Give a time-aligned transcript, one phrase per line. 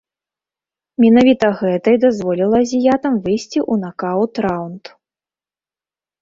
[1.03, 4.83] Менавіта гэта і дазволіла азіятам выйсці ў накаўт-раўнд.